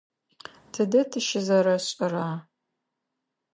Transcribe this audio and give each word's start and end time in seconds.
Тыдэ 0.73 1.01
тыщызэрэшӏэра? 1.11 2.29